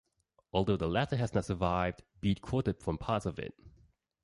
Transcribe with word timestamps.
Although 0.51 0.77
the 0.77 0.87
letter 0.87 1.15
has 1.17 1.35
not 1.35 1.45
survived, 1.45 2.01
Bede 2.21 2.41
quoted 2.41 2.81
from 2.81 2.97
parts 2.97 3.27
of 3.27 3.37
it. 3.37 3.53